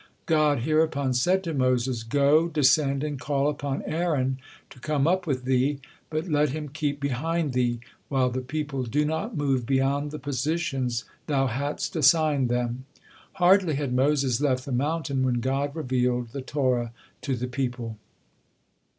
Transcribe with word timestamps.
God 0.25 0.61
hereupon 0.61 1.13
said 1.13 1.43
to 1.43 1.53
Moses: 1.53 2.01
"Go, 2.01 2.47
descend 2.47 3.03
and 3.03 3.19
call 3.19 3.47
upon 3.47 3.83
Aaron 3.83 4.39
to 4.71 4.79
come 4.79 5.05
up 5.05 5.27
with 5.27 5.43
thee, 5.45 5.77
but 6.09 6.27
let 6.27 6.49
him 6.49 6.69
keep 6.69 6.99
behind 6.99 7.53
thee, 7.53 7.81
while 8.09 8.31
the 8.31 8.41
people 8.41 8.81
do 8.81 9.05
not 9.05 9.37
move 9.37 9.67
beyond 9.67 10.09
the 10.09 10.17
positions 10.17 11.03
thou 11.27 11.45
hadst 11.45 11.95
assigned 11.95 12.49
them." 12.49 12.85
Hardly 13.33 13.75
had 13.75 13.93
Moses 13.93 14.41
left 14.41 14.65
the 14.65 14.71
mountain, 14.71 15.23
when 15.23 15.39
God 15.39 15.75
revealed 15.75 16.29
the 16.29 16.41
Torah 16.41 16.93
to 17.21 17.35
the 17.35 17.47
people. 17.47 17.99